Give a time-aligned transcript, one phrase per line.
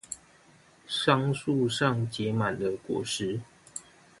[0.87, 3.41] 桑樹上結滿了果實